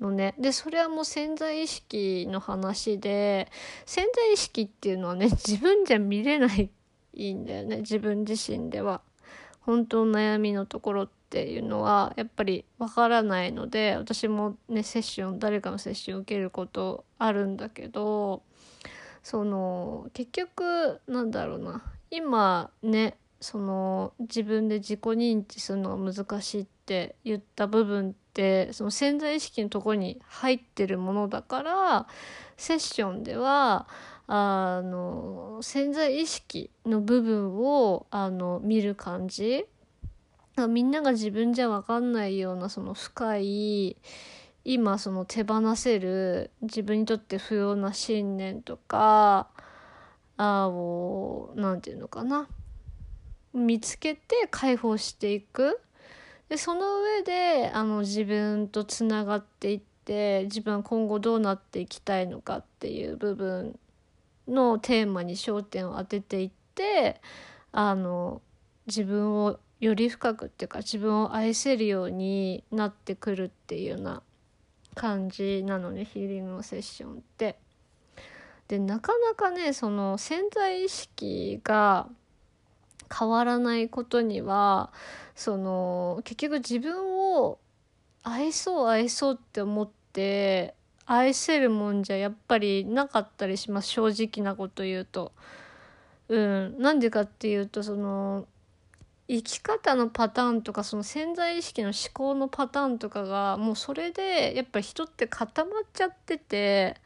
[0.00, 0.34] のね。
[0.38, 3.50] でそれはもう潜在意識の話で
[3.84, 7.78] 潜在意識っていうのはね自分じゃ見れないんだよね。
[7.78, 9.00] 自分自身では。
[9.60, 18.44] 本当の悩みのところっていうのはやっぱりわからないので私もねセッション誰かのセッションを受けることあるんだけど
[19.24, 21.82] その結局なんだろうな。
[22.12, 32.06] 今ねその自分で自己認知するのが難しいっって言った部分ってその潜在意識のとこに入ってるものだから
[32.56, 33.88] セッションでは
[34.28, 39.66] あの潜在意識の部分をあの見る感じ。
[40.68, 43.96] みんなが自分じゃ分かんないようなその深い
[44.64, 49.48] 今その手放せる自分にとって不要な信念とか
[50.38, 52.48] あを何て言うのかな。
[53.52, 55.80] 見つけて解放していく。
[56.48, 63.78] でその上であの自分とつながっていって自分は今後どうなっていきたいのかっていう部分
[64.46, 67.20] のテーマに焦点を当てていって
[67.72, 68.42] あの
[68.86, 74.22] 自分をより深くっていうか自分を愛せるようになってくるっていうような
[74.94, 77.58] 感じなのねヒーリングのセッションって。
[78.68, 82.08] でなかなかねその潜在意識が
[83.14, 84.92] 変わらないことには
[85.34, 87.58] その結局自分を
[88.22, 90.74] 愛そう愛そうって思って
[91.06, 95.32] 愛せるもんじゃやっぱりなかったりします正直なこと言うと。
[96.28, 98.46] うん、なんでかっていうとその
[99.28, 106.96] 生き方のパターンとかその潜在意識の思考のパターンとかがもうそれでやっぱり人って固まっちゃってて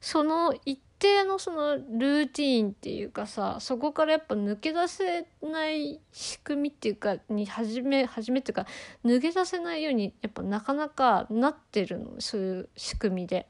[0.00, 8.66] その一定のそのルーティーンっていうかさそこからやっぱ抜け出せない仕組みっていうかに始め始めっていうか
[9.04, 13.46] 抜け出せないようにやっぱなかなかなってるのそういう仕組みで。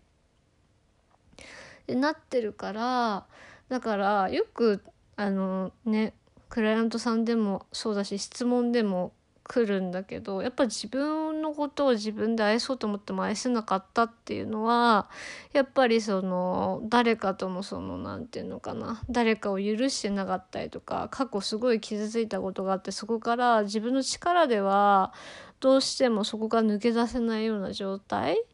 [1.87, 3.27] でなってるから
[3.69, 4.83] だからよく
[5.17, 6.15] あのね
[6.49, 9.13] クライアントさんでもそうだし質問でも
[9.47, 15.11] 来るんだけどやっぱ自分のことを自分で愛そうと思っても愛せなかったっていうのは
[15.53, 25.13] やっぱりその誰かとのその何て言うのかな誰かを許してなかったりとか過去すごい傷ついたことがあってそこから自分の力では
[25.61, 28.47] どうしてもそこから抜け出せないような状態っ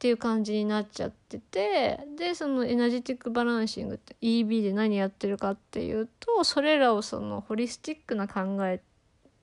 [0.00, 8.80] ていう感じになっちゃっててでそのエナジティックバランシングって EB で何やってるかっていうとそれらをそのホリスティックな考え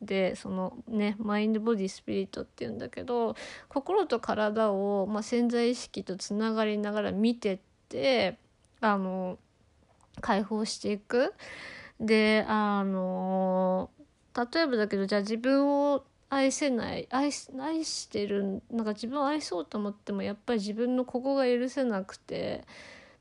[0.02, 3.36] でそのねマインドボディスピリットっていうんだけど
[3.68, 8.38] 心と体を、まあ、潜在意識とつながりながら見てって
[8.80, 9.40] あの
[10.22, 11.34] 解放していく。
[12.00, 13.90] であの
[14.36, 22.66] 例えばだけどじゃあ自分を愛せない愛愛してるなんか自分を愛そうと思ってもやっぱり自分のここが許せなくて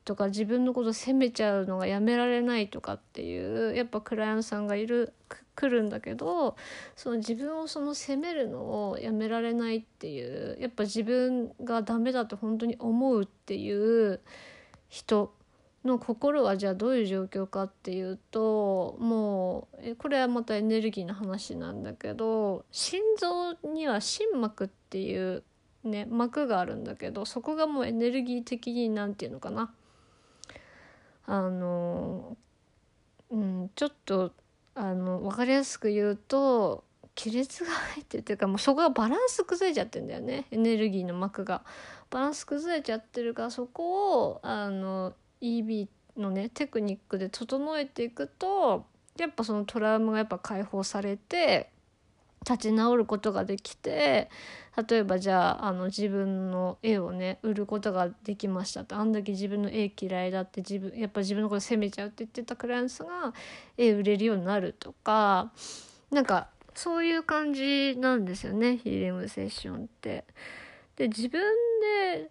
[0.07, 5.13] とか自分のこと責めちゃうのがやめられないとかっていうやっぱクライアントさんがいる
[5.53, 6.55] 来るんだけど
[6.95, 14.21] その自分をその責めるのをやめられないっていうやっぱ自分がダメだと本当に思うっていう
[14.87, 15.33] 人
[15.83, 25.43] の心はじゃあどういう状況かっていうともうこれはまたエネルギーの話なんだけど心臓には心膜っていう
[25.83, 29.73] ね膜があるんだけどそこがもうエネルギー的に何て言うのかな。
[31.27, 32.35] あの
[33.29, 34.31] うんちょっと
[34.73, 36.83] あの分かりやすく言うと
[37.15, 41.63] 亀裂が入ってるっていうかもうそこがバランス崩れちゃってるんだよねエネルギーの膜が。
[42.09, 48.85] バランス崩れちゃってるからそこをあの EB のねテクニックで整えていくと
[49.17, 51.69] やっぱそのトラウマがやっぱ解放されて
[52.41, 54.29] 立ち直ることができて
[54.89, 63.33] 例えばじゃああの自分の絵をね売ることができましたってあんだけ自分の絵嫌いだって自分やっぱ自分のこと責めちゃうって言ってたクライアントが
[63.75, 65.51] 絵売れるようになるとか
[66.11, 70.25] なんかそういう感じなんですよねヒーリングセッションって。
[70.95, 71.41] で自分
[72.13, 72.29] で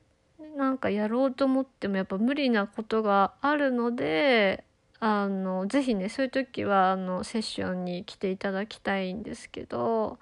[0.57, 4.65] なんかやろうと思ってもやっぱ無理なことがあるので
[4.99, 10.19] あのぜひねそういう時はあのセッションに来ていただきたいんですけど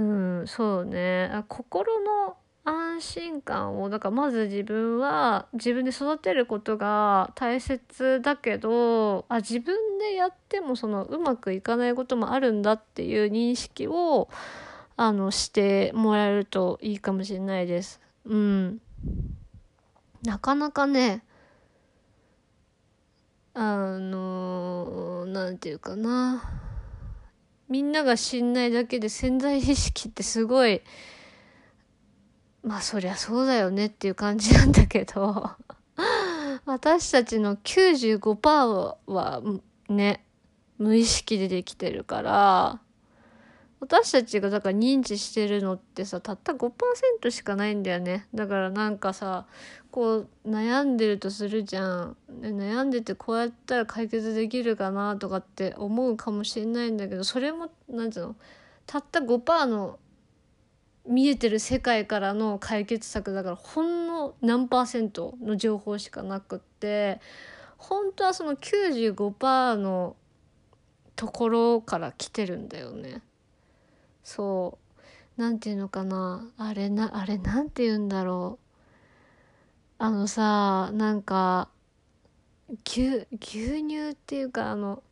[0.00, 1.44] うんそうね。
[1.48, 14.28] 心の安心感をだからまず自分は自分で育てることが大切だけどあ自分でやってもそのうまくいかないこともあるんだっていう認識を
[14.96, 18.00] あのしてもらえるといいかもしれないです。
[18.24, 18.80] うん、
[20.22, 21.24] なかなかね
[23.52, 26.69] あの何て言うかな。
[27.70, 30.82] みんなが知んないだけで潜在意識ってすごい
[32.62, 35.50] まあそりゃそうだよねっていう感じなんだけど。
[36.66, 39.42] 私たちの95%は
[39.88, 40.24] ね
[40.78, 42.80] 無意識でできてるから。
[43.80, 48.26] 私たちがだから認知してるのってさたった5%しかないんだよね。
[48.34, 49.46] だからなんかさ
[49.90, 58.36] こう悩んでるとするじゃん、悩んでてこうやったら解決できるかなとかって思うかもしれないんだけどそれも何て言うの？
[58.86, 59.98] たった5%の
[61.06, 67.20] 見えてる世界からの解決策だからほんの何パーセントの情報しかなくって
[67.78, 70.16] 本当はその95%の
[71.16, 73.22] ところから来てるんだよね。
[74.30, 74.78] そ
[75.36, 75.40] う。
[75.40, 76.48] なんていうのかな。
[76.56, 78.64] あれなあれなんて言うんだろう。
[79.98, 81.68] あのさなんか
[82.86, 85.02] 牛牛乳っていうかあの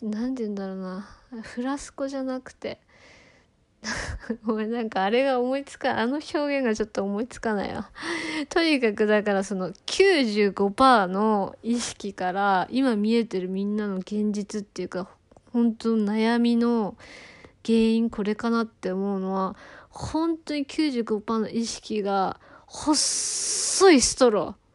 [0.00, 1.08] なんて言うんだろうな。
[1.42, 2.78] フラスコじゃなくて。
[4.46, 7.90] ごめんなんかあれが思いつかあの表現がちょっと思いつかないわ。
[8.48, 15.08] とにかくだからその95%の意識から今見えてるみんなの現実っていうか
[15.52, 16.96] 本当悩みの
[17.68, 19.56] 原因これかなって思うのは
[19.90, 24.68] 本当に95%の意識が細いストロー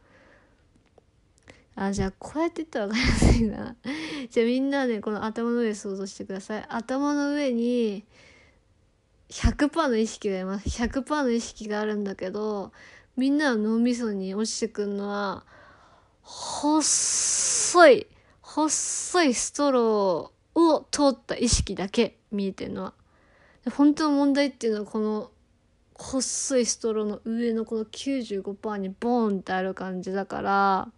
[1.76, 3.76] あ、じゃあ、こうやって言ったら分かりやすいな。
[4.30, 6.66] じゃあみんなで、ね、この頭の上想像してください。
[6.68, 8.04] 頭の上に、
[9.28, 10.68] 100%の意識がいます。
[10.68, 12.72] 100%の意識があるんだけど、
[13.16, 15.44] みんなの脳みそに落ちてくるのは、
[16.22, 18.06] 細い、
[18.40, 22.94] 細いストローを通った意識だけ見えてるのは。
[23.76, 25.30] 本当の問題っていうのはこの
[25.94, 30.88] 細いストローの上のこの95%にボーンってある感じだから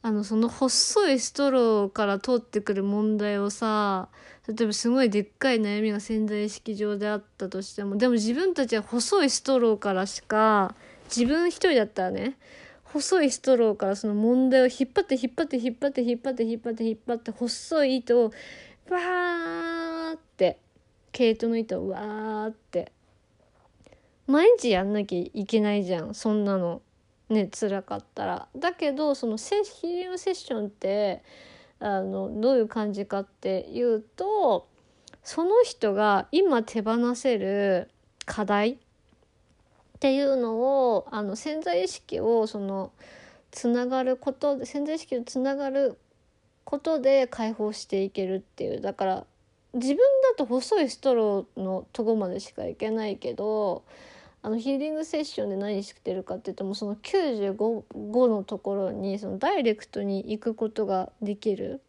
[0.00, 4.08] あのその細いストローから通ってくる問題をさ
[4.46, 10.74] 例えばすごいでっかい悩みが潜在意識上であったとしてもでも自分たちは細いストローからしか
[11.14, 12.38] 自分一人だったらね
[12.84, 18.32] 細いストローからその問題を引っ張って引っ張って引っ張って引っ張って引っ張って引っ張って細い糸を
[18.88, 20.58] バーって
[21.12, 22.92] 毛糸の糸をわーって
[24.26, 26.82] 毎日やんなきゃいけないじゃんそんなの
[27.28, 28.48] ね辛かったら。
[28.56, 31.22] だけどそのヒーリングセッションって
[31.80, 34.66] あのどういう感じかっていうと
[35.22, 37.90] その人が今手放せる
[38.24, 38.76] 課題っ
[40.00, 40.56] ていうの
[40.94, 42.92] をあの潜在意識をその
[43.50, 45.98] つながること潜在意識をつながる
[46.68, 48.82] ことで解放していけるっていう。
[48.82, 49.26] だから
[49.72, 53.84] 自分だと細いストローのとこまでしかいけないけど
[54.42, 61.80] あのヒーリングセッションで何してるかっていうともその95のところにそのダイレクトに行くことができる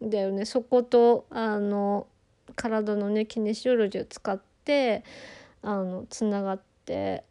[0.00, 0.44] だよね。
[0.44, 2.06] そことあの
[2.54, 5.02] 体のねキネシオロジーを使って
[5.62, 7.24] あのつながって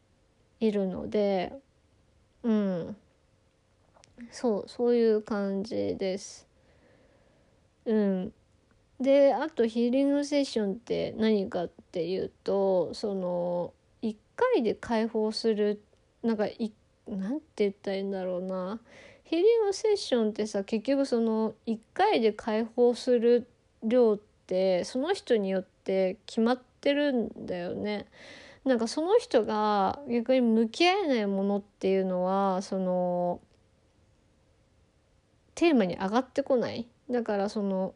[0.60, 1.54] いるので
[2.44, 2.98] うん。
[4.30, 6.46] そうそういう感じです。
[7.86, 8.34] うん、
[9.00, 15.82] であとヒーリングセッションって何かっていうとその1回で解放する
[16.24, 16.72] なんかい
[17.08, 18.80] なんて言ったらいいんだろうな。
[19.24, 23.48] ヒーリングセッションってさ結局その1回で解放する
[23.84, 28.06] 量ってその人によって決まってるんだよね。
[28.66, 33.40] なんかその人が逆に向き合えないものっていうのはその
[35.54, 36.88] テーマに上がってこない。
[37.10, 37.93] だからその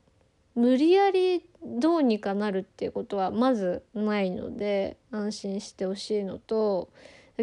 [0.55, 6.89] 無理やりどうにかなるっていうことはまずないので安心してほしいのと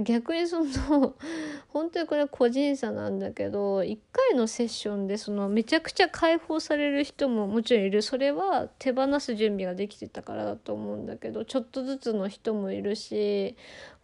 [0.02, 1.14] 逆にその
[1.68, 8.02] 本当にこれは個人差なんだけど1回のセッションでそのめちゃくちゃ解放される人ももちろんいる。
[8.02, 13.56] それは手放す準備ができてたからだと思うんだけどちょっとずつの人もいるし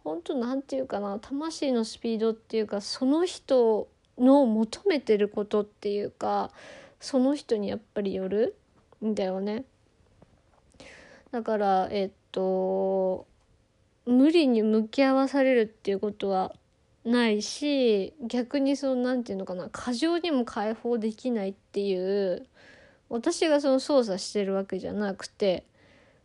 [0.03, 3.87] 本当なんていうかな魂のスピードっていうかその人
[4.17, 6.51] の求めてることっていうか
[7.03, 8.55] その人にやっぱりよる？
[9.03, 9.65] んだよね。
[11.31, 13.27] だからえっと
[14.05, 16.55] 無理に向き合わされるっていうことは
[17.03, 22.45] ないし逆にその何て言うのかな過剰にも解放できないっていう
[23.09, 25.65] 私がその操作してるわけじゃなくて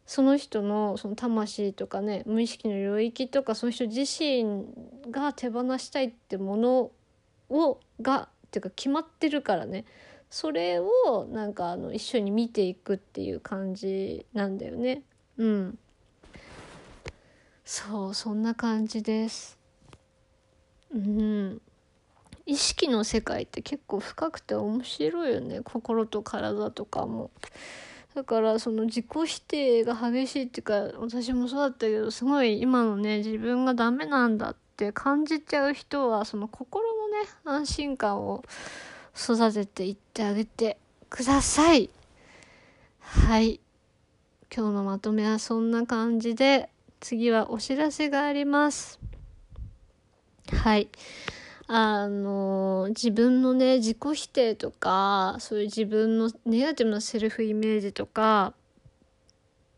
[0.06, 4.64] その人のその魂とかね無意識の領域とかその人自身
[5.10, 6.90] が手放したいってもの
[7.50, 9.84] をがっていうか決まってるからね
[10.30, 15.02] それをなんかあの一緒に見ていくっていう感じなんだよね。
[15.38, 15.78] うん。
[17.64, 19.58] そうそんな感じです。
[20.94, 21.60] うん。
[22.46, 25.60] 意識の世界って結構深くて面白いよね。
[25.62, 27.30] 心と体とかも。
[28.14, 38.42] だからその自己否定が激しいっていうか私もそうだったけどすごい今のね自分がダメなんだって感じちゃう人はその心のね安心感を
[39.18, 40.78] 育てていってあげて
[41.10, 41.90] ください。
[43.00, 43.60] はい。
[44.54, 48.98] 今日のまとめはそんな感じで次はお知らせがあります
[50.50, 50.88] はい
[51.66, 58.54] あの自分のね自己否定とかそういう自分のネガティブなセルフイメージとか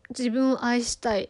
[0.09, 1.29] 自分を愛したい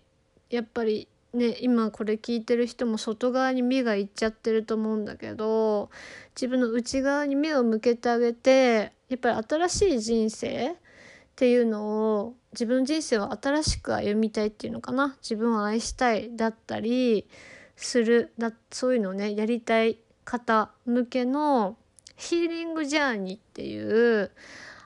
[0.51, 5.89] やっぱりね今これ聞いてる人も外側に目がいっちゃってると思うんだけど
[6.35, 10.75] 自分の内側に目を向けてあげてやっぱり新しい人生っ
[11.35, 15.15] ていうのを自分の人生を新しく歩みたいっていうのかな。
[15.21, 17.27] 自分を愛したいだったり
[17.75, 21.77] するだそういうのをねやりたい方向けの
[22.15, 24.31] ヒーリングジャーニーっていう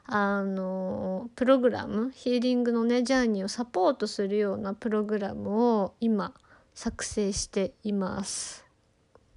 [0.08, 6.34] あのプログラムヒーリングのねジャーニーをサポートするようなプログラムを今
[6.76, 8.66] 作成しています。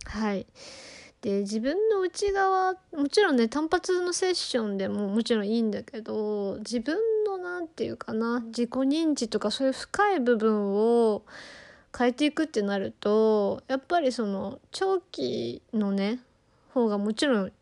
[0.04, 0.46] はい
[1.20, 6.96] で自分の内側もちろんね単発のセッションでももちろんいいんだけど自分
[7.26, 11.24] の何て言うかな自己認知とかそういう深い部分を
[11.96, 16.20] 変えていくってなるとやっぱりその長期のね
[16.72, 17.52] 方がもちろん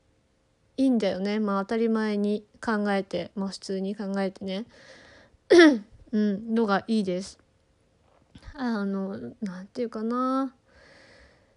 [0.76, 1.38] いいんだよね。
[1.40, 4.64] まあ当たり前に考えてまあ普通に考えてね。
[6.12, 7.38] うんのがいいです。
[8.54, 10.54] あの何て言うかな。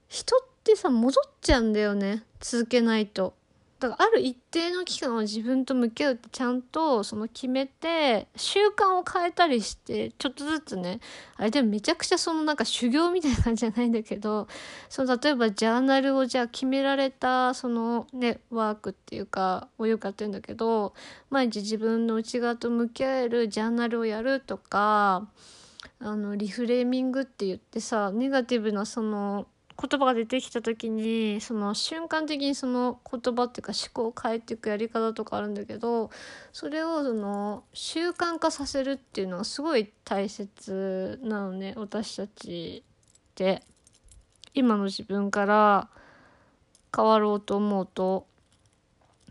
[0.07, 2.23] 人ってさ戻っちゃうんだよね。
[2.39, 3.33] 続けないと。
[3.79, 10.99] だからある一定の期間を自分と向き合うってちゃんとその決めて習慣を変えたりしてちょっとずつね
[11.37, 14.49] あれでもめちゃくちゃそのなんか修行みたいな感じじゃないんだけど
[14.89, 20.93] その例えばジャーナルをじゃあ決められたそのねワークっていうかをよくやってるんだけど
[21.29, 25.29] 毎日自分の内側と向き合えるジャーナルをやるとか
[25.99, 29.47] あのリフレーミングって言ってさネガティブなその
[29.81, 36.09] 言葉が出てきた時にその瞬間的にその言葉っていうか思考を変えていくやり方とかあるんだけど
[36.51, 43.63] それをその習慣化させるっていうのがすごい大切なのね私たちって
[44.53, 45.87] 今の自分から
[46.93, 48.27] 変わろうと思うと。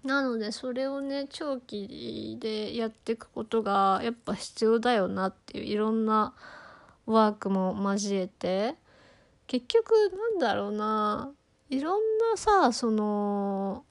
[0.05, 6.34] なのでそれをね長期でやっていくことがやっぱ必要だよなっていういろんな
[7.05, 8.76] ワークも交えて
[9.49, 9.90] 結局
[10.32, 11.32] なんだろうな。
[11.70, 13.84] いろんなさその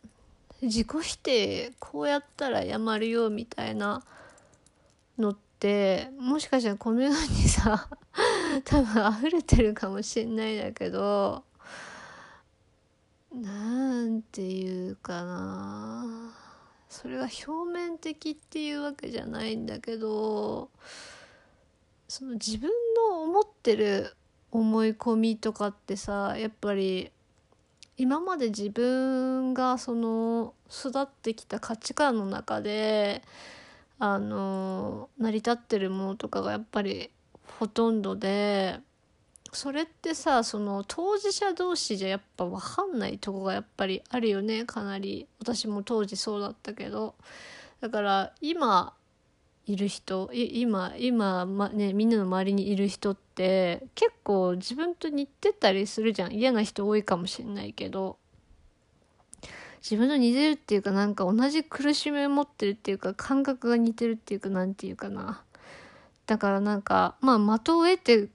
[0.61, 4.03] 自己否定こうやったらやまるよみたいな
[5.17, 7.15] のってもしかしたらこの世に
[7.49, 7.87] さ
[8.65, 11.43] 多分溢れてるかもしんないんだけど
[13.31, 16.33] なんていうかな。
[16.89, 20.69] それが表面的っていうわけじゃないんだけど
[22.07, 22.71] その自分
[23.11, 24.15] の思ってる
[24.51, 27.11] 思い込みとかってさやっぱり
[27.97, 33.23] 今まで自分がその育ってきた価値観の中で
[33.99, 37.09] あの成り立ってるものとかがやっぱり
[37.59, 38.79] ほとんどで
[39.51, 44.65] それってさその当事者同士じゃやっぱ分かんないとこがやっぱりあるよね。
[44.65, 47.15] かなり私も当時そうだったけど。
[47.79, 48.93] だから今
[49.67, 56.33] いる人今今、まね、みんなの周りにいる人って結構自分と似てたりするじゃん。
[56.33, 58.17] 嫌な人多いかもしんないけど。
[59.81, 65.43] 自分と似てるっていうかなんか同じ苦しみを持ってるっていうか感覚が似てるっていうかなんていうかな。
[66.25, 68.27] だからなんかまあ的を得て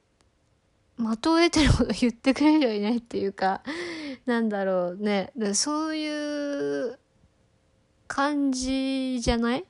[0.98, 3.62] 的を得てること言ってくれる人はいないっていうか
[4.24, 5.32] なんだろうね。
[5.54, 6.98] そういう
[8.06, 9.64] 感じじゃない？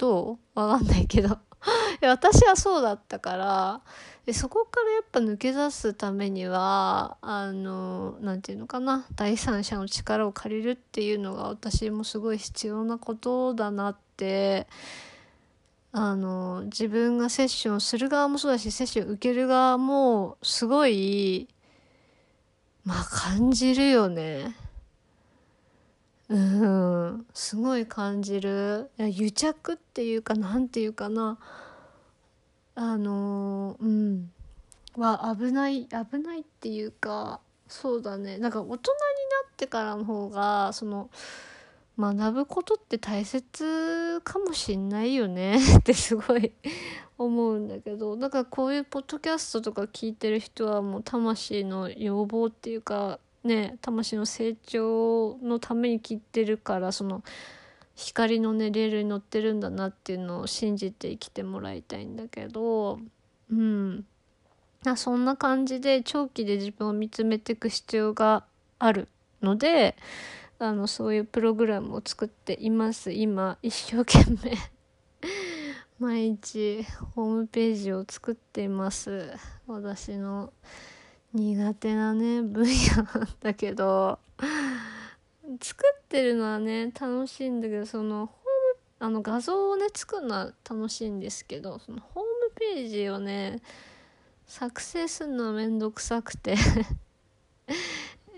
[0.00, 1.36] どうわかんないけど
[2.00, 3.80] 私はそうだったから
[4.24, 14.68] でそこからやっぱ抜け出すためにはあの何て言うのかな第三者の力を借りるっていうのが私もすごい必要なことだなって
[15.92, 21.46] あの自分がセッションする側もそうだしセッション受ける側もすごい
[22.84, 24.56] まあ感じるよね。
[26.30, 27.26] うん。
[27.34, 28.90] すごい感じる。
[28.98, 31.38] 癒着っていうかなんていうかな。
[32.76, 34.30] あのうん。
[34.96, 38.38] は危ない危ないっていうかそうだね。
[38.38, 38.82] なんか大人にな
[39.48, 41.10] ってからの方がその
[41.98, 45.58] 学ぶことって大切かもしんないよね。
[45.78, 46.52] ってすごい
[47.18, 48.16] 思うんだけど。
[48.16, 57.22] だからこういうポッドキャストとか聞いてる人はもう魂の要望っていうかね魂の成長のために切ってるからその
[57.94, 62.98] 光のねレールに乗ってるんだなっていうのを信じて生きてもらいたいんだけど
[63.50, 64.04] うん。
[64.86, 68.44] あそんな感じで長期で自分を見つめていく必要が
[68.78, 69.08] ある
[69.42, 69.94] ので
[70.58, 73.12] あのそういうプログラムを作っています。
[73.12, 74.56] 今一生懸命
[75.98, 79.34] 毎日ホームページを作っています。
[79.66, 80.52] 私の
[81.32, 84.18] 苦手なね分野なんだけど
[85.60, 92.28] 作ってるのはね楽しいんだけどそのホームあの画像をね作るのは楽しいんですけどそのホーム
[92.74, 93.60] ページをね
[94.46, 96.56] 作成するのはめんどくさくて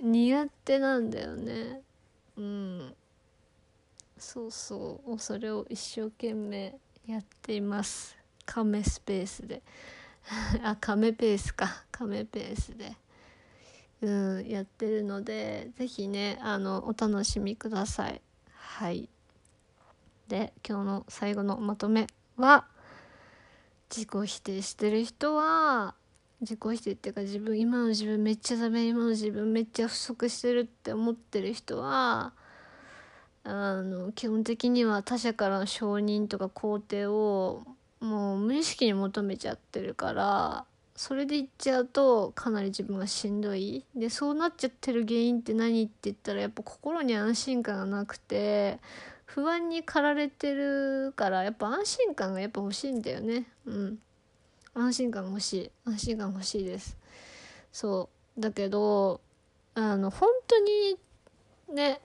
[0.03, 1.81] 苦手なんだよね。
[2.37, 2.95] うん。
[4.19, 5.19] そうそう。
[5.19, 6.75] それを一生懸命
[7.07, 8.17] やっています。
[8.45, 9.63] カメスペースで。
[10.63, 11.85] あカメペースか。
[11.91, 12.97] カメペースで。
[14.03, 14.11] う
[14.43, 18.21] んやってるので是非ねあのお楽しみください。
[18.53, 19.09] はい。
[20.29, 22.07] で今日の最後のまとめ
[22.37, 22.67] は
[23.91, 25.95] 自己否定してる人は
[26.41, 32.33] 自己否定っていうか自分今の自分めっちゃダメ今の自分めっちゃ不足してるって思ってる人は
[33.45, 37.63] あの基本的には他者からの承認とか肯定を
[38.03, 40.65] もう無意識に求めちゃってるから
[40.97, 43.85] それで言っちゃうとかなり自分がしんどい。
[43.95, 48.79] でそうなっちゃってる原因って何って言ったらやっぱ心に安心感がなくて
[49.25, 53.47] 不安に駆られてるからやっぱ安心感がやっぱ欲しいんだよね。
[53.67, 53.99] うん。
[54.75, 55.71] 安心感欲しい。
[55.87, 56.99] 安心感欲しいです。
[57.73, 58.41] そう。
[58.41, 59.21] だけど
[59.75, 60.99] あの本当に
[61.73, 62.01] ね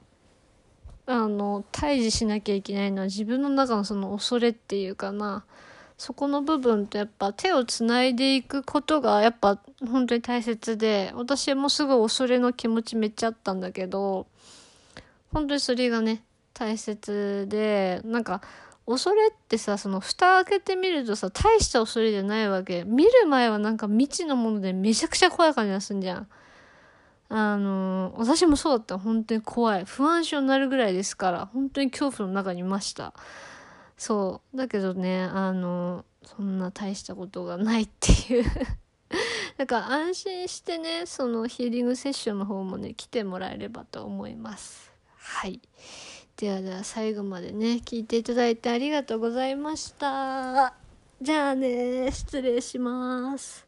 [1.07, 5.43] あの対峙しなきゃいけないのは自分の中のその恐れっていうかな。
[5.97, 14.27] そこの部分とやっぱ手をつないでいくことがやっぱ本当に大切で私もすごい恐れの気持ちめっちゃあったんだけど
[15.33, 16.23] 本当にそれがね
[16.53, 18.41] 大切でなんか
[18.85, 22.83] 恐れってさその蓋開けてみるとさ大した恐れじゃないわけ。
[22.85, 26.27] 見る前はなんか未知のものでめちゃくちゃ怖い感じがすんじゃん。
[27.29, 28.97] あの私もそうだった。
[28.97, 29.83] 本当に怖い。
[29.83, 33.13] 不安症になるぐらいですから本当に恐怖の中にいました。
[33.97, 34.57] そう。
[34.57, 38.45] だけどねあのそんな大したことがないっていう。
[39.57, 44.91] だから安心してねそのヒーリングセッションの方もね来てもらえればと思います。
[45.17, 45.59] はい。
[46.35, 50.75] ではでは最後までね聞いていただいてありがとうございました。
[51.19, 53.66] じゃあね失礼します。